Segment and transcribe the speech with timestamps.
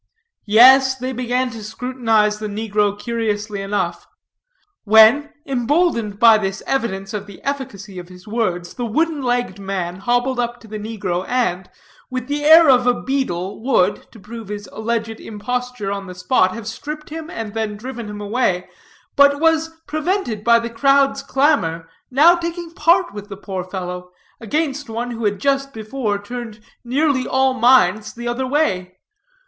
[0.47, 4.07] Yes, they began to scrutinize the negro curiously enough;
[4.83, 9.97] when, emboldened by this evidence of the efficacy of his words, the wooden legged man
[9.97, 11.69] hobbled up to the negro, and,
[12.09, 16.51] with the air of a beadle, would, to prove his alleged imposture on the spot,
[16.51, 18.67] have stripped him and then driven him away,
[19.15, 24.09] but was prevented by the crowd's clamor, now taking part with the poor fellow,
[24.39, 28.95] against one who had just before turned nearly all minds the other way.